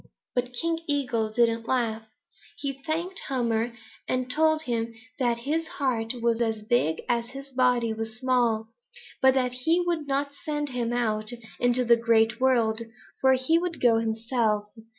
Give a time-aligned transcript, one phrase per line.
[0.33, 2.01] But King Eagle didn't laugh.
[2.57, 3.77] He thanked Hummer
[4.07, 8.69] and told him that his heart was as big as his body was small,
[9.21, 11.29] but that he would not send him out
[11.59, 12.81] into the Great World,
[13.19, 14.69] for he would go himself.